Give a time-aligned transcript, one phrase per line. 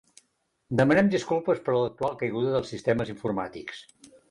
[0.79, 3.87] Demanem disculpes per l’actual caiguda dels sistemes informàtics.